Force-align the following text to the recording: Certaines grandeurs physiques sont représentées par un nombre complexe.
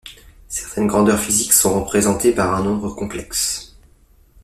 Certaines 0.47 0.87
grandeurs 0.87 1.19
physiques 1.19 1.53
sont 1.53 1.79
représentées 1.79 2.31
par 2.33 2.55
un 2.55 2.63
nombre 2.63 2.91
complexe. 2.95 3.75